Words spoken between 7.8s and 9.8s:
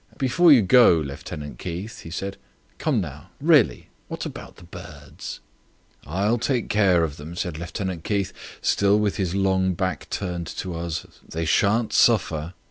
Keith, still with his long